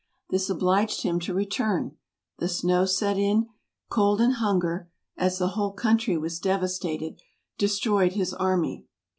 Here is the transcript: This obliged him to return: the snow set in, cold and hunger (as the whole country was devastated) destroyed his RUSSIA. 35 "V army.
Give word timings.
This 0.31 0.49
obliged 0.49 1.03
him 1.03 1.19
to 1.19 1.33
return: 1.35 1.95
the 2.39 2.47
snow 2.49 2.85
set 2.85 3.19
in, 3.19 3.49
cold 3.87 4.19
and 4.19 4.33
hunger 4.33 4.89
(as 5.15 5.37
the 5.37 5.49
whole 5.49 5.73
country 5.73 6.17
was 6.17 6.39
devastated) 6.39 7.21
destroyed 7.59 8.13
his 8.13 8.29
RUSSIA. 8.31 8.37
35 8.39 8.39
"V 8.39 8.43
army. 8.49 8.85